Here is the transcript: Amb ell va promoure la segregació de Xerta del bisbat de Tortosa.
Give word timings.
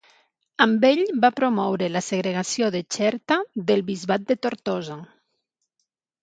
Amb 0.63 0.85
ell 0.87 1.01
va 1.25 1.29
promoure 1.39 1.89
la 1.95 2.01
segregació 2.05 2.71
de 2.77 2.81
Xerta 2.97 3.39
del 3.69 3.85
bisbat 3.91 4.27
de 4.33 4.39
Tortosa. 4.47 4.99